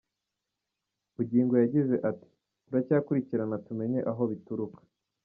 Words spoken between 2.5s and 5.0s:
“Turacyakurikirana tumenye aho bituruka.